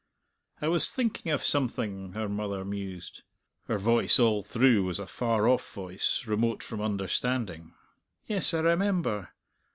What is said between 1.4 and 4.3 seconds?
something," her mother mused. Her voice